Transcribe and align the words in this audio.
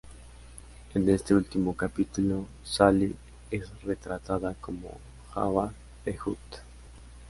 En 0.95 1.07
este 1.09 1.35
último 1.35 1.75
capítulo, 1.75 2.47
Sally 2.63 3.15
es 3.51 3.69
retratada 3.83 4.55
como 4.55 4.97
Jabba 5.31 5.71
the 6.03 6.17
Hutt. 6.25 6.57